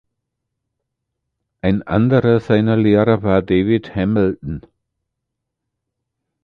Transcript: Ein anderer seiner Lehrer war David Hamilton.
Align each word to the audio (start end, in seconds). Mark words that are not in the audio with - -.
Ein 1.61 1.83
anderer 1.83 2.39
seiner 2.39 2.75
Lehrer 2.75 3.21
war 3.21 3.43
David 3.43 3.93
Hamilton. 3.95 4.65